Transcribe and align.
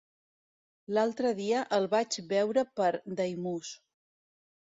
L'altre 0.97 1.33
dia 1.39 1.59
el 1.77 1.85
vaig 1.91 2.17
veure 2.33 2.63
per 2.79 2.89
Daimús. 3.19 3.75